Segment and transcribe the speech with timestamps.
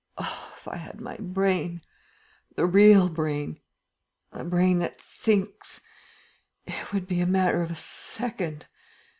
[0.17, 1.83] "Oh, if I had my brain,
[2.55, 3.59] the real brain,
[4.31, 5.81] the brain that thinks!
[6.65, 8.65] It would be a matter of a second!